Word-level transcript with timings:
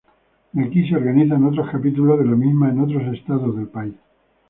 De 0.53 0.63
aquí, 0.63 0.89
se 0.89 0.95
organizan 0.95 1.43
otros 1.45 1.69
capítulos 1.69 2.17
de 2.17 2.25
la 2.25 2.35
misma 2.35 2.71
en 2.71 2.79
otros 2.79 3.03
estados 3.13 3.55
del 3.55 3.67
país. 3.67 3.93